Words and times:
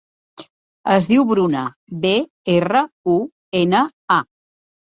Es 0.93 1.07
diu 1.11 1.25
Bruna: 1.33 1.61
be, 2.07 2.15
erra, 2.55 2.83
u, 3.19 3.21
ena, 3.65 3.87
a. 4.21 4.21